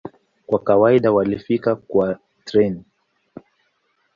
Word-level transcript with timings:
Kwa 0.47 0.59
kawaida 0.59 1.11
walifika 1.11 1.75
kwa 1.75 2.19
treni. 2.45 2.83